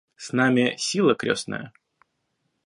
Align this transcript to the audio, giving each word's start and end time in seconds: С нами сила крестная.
С 0.15 0.33
нами 0.33 0.73
сила 0.79 1.13
крестная. 1.13 1.73